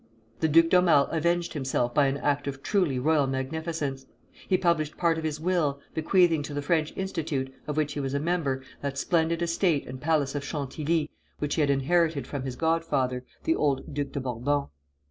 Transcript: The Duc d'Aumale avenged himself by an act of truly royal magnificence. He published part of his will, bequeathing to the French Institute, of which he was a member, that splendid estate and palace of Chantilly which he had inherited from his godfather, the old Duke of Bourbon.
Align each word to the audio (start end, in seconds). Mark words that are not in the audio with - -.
The 0.39 0.47
Duc 0.47 0.69
d'Aumale 0.69 1.05
avenged 1.11 1.53
himself 1.53 1.93
by 1.93 2.07
an 2.07 2.17
act 2.17 2.47
of 2.47 2.63
truly 2.63 2.97
royal 2.97 3.27
magnificence. 3.27 4.03
He 4.47 4.57
published 4.57 4.97
part 4.97 5.19
of 5.19 5.23
his 5.23 5.39
will, 5.39 5.79
bequeathing 5.93 6.41
to 6.41 6.55
the 6.55 6.61
French 6.63 6.91
Institute, 6.97 7.53
of 7.67 7.77
which 7.77 7.93
he 7.93 7.99
was 7.99 8.15
a 8.15 8.19
member, 8.19 8.63
that 8.81 8.97
splendid 8.97 9.43
estate 9.43 9.85
and 9.85 10.01
palace 10.01 10.33
of 10.33 10.43
Chantilly 10.43 11.11
which 11.37 11.53
he 11.53 11.61
had 11.61 11.69
inherited 11.69 12.25
from 12.25 12.41
his 12.45 12.55
godfather, 12.55 13.23
the 13.43 13.55
old 13.55 13.93
Duke 13.93 14.15
of 14.15 14.23
Bourbon. 14.23 14.69